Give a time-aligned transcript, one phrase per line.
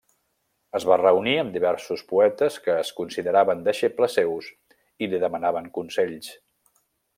[0.77, 4.49] Es va reunir amb diversos poetes que es consideraven deixebles seus
[5.07, 6.35] i li demanaven consells.